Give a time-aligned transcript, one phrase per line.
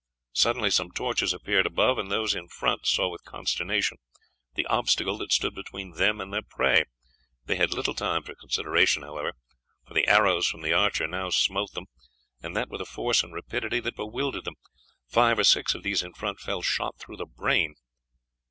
[0.33, 3.99] Suddenly some torches appeared above, and those in front saw with consternation
[4.55, 6.85] the obstacle that stood between them and their prey.
[7.45, 9.33] They had little time for consideration, however,
[9.87, 11.85] for the arrows from the archer now smote them,
[12.41, 14.55] and that with a force and rapidity that bewildered them.
[15.07, 17.75] Five or six of those in front fell shot through the brain.